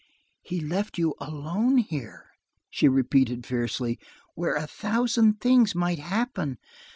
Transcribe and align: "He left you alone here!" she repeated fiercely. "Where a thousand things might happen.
"He 0.41 0.59
left 0.61 0.97
you 0.97 1.13
alone 1.21 1.77
here!" 1.77 2.25
she 2.71 2.87
repeated 2.87 3.45
fiercely. 3.45 3.99
"Where 4.33 4.55
a 4.55 4.65
thousand 4.65 5.39
things 5.39 5.75
might 5.75 5.99
happen. 5.99 6.57